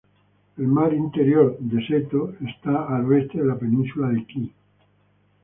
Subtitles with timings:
[0.57, 4.53] El mar Interior de Seto está al oeste de la península de Kii.